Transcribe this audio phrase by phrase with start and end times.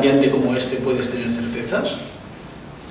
[0.00, 1.90] cambiante como este puedes tener certezas?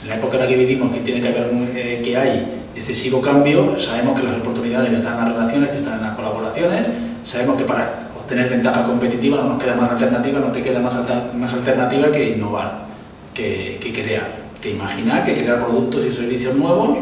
[0.04, 3.20] En la época en la que vivimos, que tiene que haber, eh, que hay excesivo
[3.20, 6.88] cambio, sabemos que las oportunidades están en las relaciones, que están en las colaboraciones,
[7.26, 10.94] sabemos que para obtener ventaja competitiva no nos queda más alternativa, no te queda más,
[11.34, 12.86] más alternativa que innovar,
[13.34, 14.28] que, que crear,
[14.62, 16.98] que imaginar, que crear productos y servicios nuevos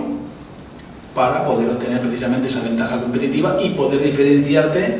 [1.14, 5.00] para poder obtener precisamente esa ventaja competitiva y poder diferenciarte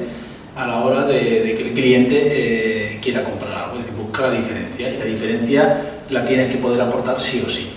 [0.55, 3.57] a la hora de, que el cliente eh, quiera comprar
[3.98, 7.70] busca la diferencia y la diferencia la tienes que poder aportar sí o sí.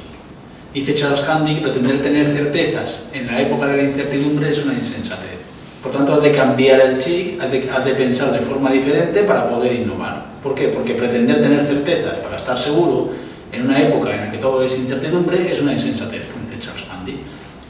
[0.72, 4.74] Dice Charles Handy que pretender tener certezas en la época de la incertidumbre es una
[4.74, 5.40] insensatez.
[5.82, 9.72] Por tanto, has de cambiar el chip, has de, pensar de forma diferente para poder
[9.72, 10.26] innovar.
[10.42, 10.68] ¿Por qué?
[10.68, 13.10] Porque pretender tener certezas para estar seguro
[13.50, 16.84] en una época en la que todo es incertidumbre es una insensatez, como dice Charles
[16.88, 17.16] Handy.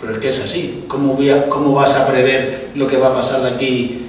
[0.00, 0.84] Pero es que es así.
[0.88, 1.16] ¿Cómo,
[1.48, 4.06] ¿Cómo vas a prever lo que va a pasar de aquí,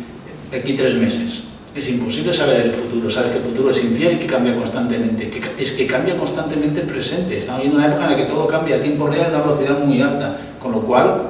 [0.50, 1.44] de aquí tres meses?
[1.74, 5.32] Es imposible saber el futuro, sabes que el futuro es infiel y que cambia constantemente.
[5.58, 7.38] es que cambia constantemente el presente.
[7.38, 9.80] Estamos viendo una época en la que todo cambia a tiempo real a una velocidad
[9.80, 11.22] muy alta, con lo cual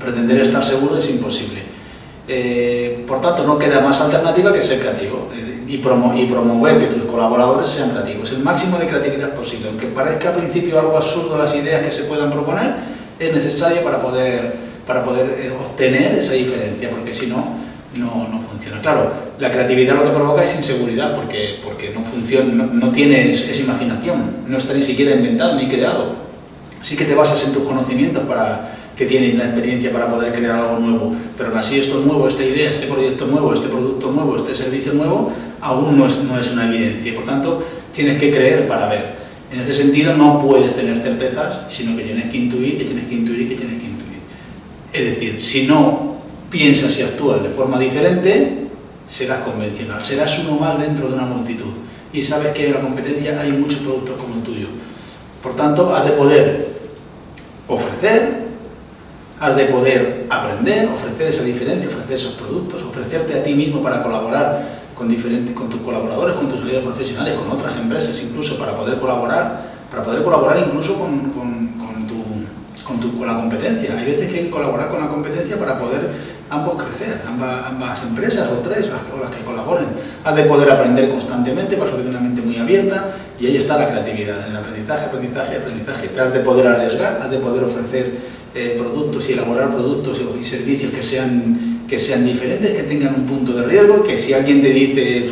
[0.00, 1.60] pretender estar seguro es imposible.
[2.26, 6.86] Eh, por tanto, no queda más alternativa que ser creativo eh, y, y, promover que
[6.86, 8.30] tus colaboradores sean creativos.
[8.32, 9.68] El máximo de creatividad posible.
[9.68, 12.74] Aunque parezca al principio algo absurdo las ideas que se puedan proponer,
[13.18, 14.54] es necesario para poder,
[14.86, 17.36] para poder eh, obtener esa diferencia, porque si no,
[17.96, 18.80] no, no, funciona.
[18.80, 19.10] Claro,
[19.40, 24.18] la creatividad lo que provoca es inseguridad, porque, porque no funciona, no, tienes esa imaginación,
[24.48, 26.28] no está ni siquiera inventado ni creado.
[26.80, 30.58] Sí que te basas en tus conocimientos para que tienes la experiencia para poder crear
[30.58, 34.36] algo nuevo, pero aún así esto nuevo, esta idea, este proyecto nuevo, este producto nuevo,
[34.36, 37.14] este servicio nuevo, aún no es, no es una evidencia.
[37.14, 39.18] Por tanto, tienes que creer para ver.
[39.52, 43.14] En este sentido no puedes tener certezas, sino que tienes que intuir, que tienes que
[43.14, 44.18] intuir que tienes que intuir.
[44.92, 46.16] Es decir, si no
[46.50, 48.57] piensas y actúas de forma diferente,
[49.08, 51.72] serás convencional, serás uno más dentro de una multitud.
[52.12, 54.68] Y sabes que en la competencia hay muchos productos como el tuyo.
[55.42, 56.68] Por tanto, has de poder
[57.66, 58.48] ofrecer,
[59.40, 64.02] has de poder aprender, ofrecer esa diferencia, ofrecer esos productos, ofrecerte a ti mismo para
[64.02, 68.74] colaborar con, diferentes, con tus colaboradores, con tus aliados profesionales, con otras empresas incluso, para
[68.74, 71.78] poder colaborar, para poder colaborar incluso con, con,
[72.88, 73.96] con, tu, con la competencia.
[73.96, 76.08] Hay veces que hay que colaborar con la competencia para poder
[76.50, 79.86] ambos crecer, ambas, empresas o tres, las, o las que colaboren.
[80.24, 83.78] Has de poder aprender constantemente, vas a tener una mente muy abierta y ahí está
[83.78, 86.08] la creatividad, en el aprendizaje, aprendizaje, aprendizaje.
[86.18, 88.18] Has de poder arriesgar, has de poder ofrecer
[88.54, 93.26] eh, productos y elaborar productos y, servicios que sean, que sean diferentes, que tengan un
[93.26, 95.28] punto de riesgo, que si alguien te dice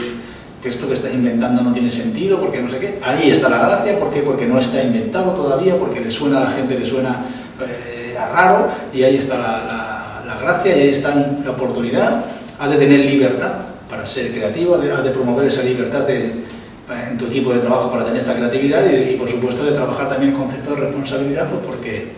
[0.63, 3.59] que esto que estás inventando no tiene sentido, porque no sé qué, ahí está la
[3.59, 4.21] gracia, ¿por qué?
[4.21, 7.25] Porque no está inventado todavía, porque le suena a la gente, le suena
[7.61, 9.97] eh, raro y ahí está la
[10.41, 12.25] gracia y ahí está la oportunidad,
[12.59, 13.53] has de tener libertad
[13.89, 18.21] para ser creativo, has de promover esa libertad en tu equipo de trabajo para tener
[18.21, 22.09] esta creatividad y, por supuesto de trabajar también el concepto de responsabilidad, pues porque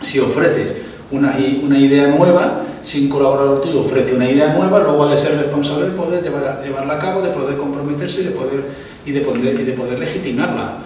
[0.00, 0.74] si ofreces
[1.10, 5.36] una, una idea nueva, sin colaborador tuyo ofrece una idea nueva, luego ha de ser
[5.36, 8.64] responsable de poder llevarla a cabo, de poder comprometerse de poder,
[9.04, 10.78] y, de poder, y de poder legitimarla.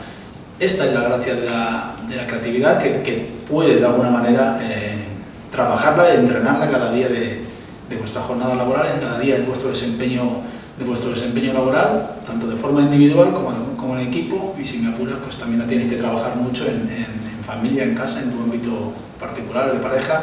[0.61, 4.59] Esta es la gracia de la, de la creatividad que, que puedes de alguna manera
[4.63, 5.05] eh,
[5.51, 7.43] trabajarla entrenarla cada día de,
[7.89, 10.43] de vuestra jornada laboral, en cada día de vuestro desempeño
[10.79, 14.93] de vuestro desempeño laboral, tanto de forma individual como, como en equipo, y si me
[14.93, 18.43] apuras, pues también la tienes que trabajar mucho en, en familia, en casa, en tu
[18.43, 20.23] ámbito particular, de pareja,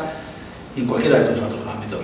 [0.75, 1.99] y en cualquiera de tus otros ámbitos.